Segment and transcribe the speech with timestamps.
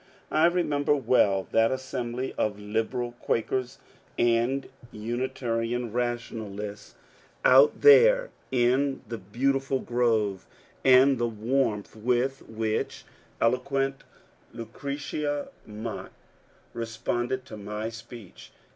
[0.31, 3.77] I remember well that assembly of liberal Quakers
[4.17, 6.95] and Unitarian rationalists
[7.43, 10.47] THE ASSAULT ON SUMNER 237 out there in the beautiful grove,
[10.83, 13.05] and the warmth with which
[13.39, 14.03] eloquent
[14.51, 16.11] Lueretia Mott
[16.73, 18.51] responded to my speech.